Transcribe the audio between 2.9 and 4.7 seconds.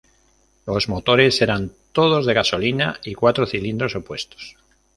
y cuatro cilindros opuestos.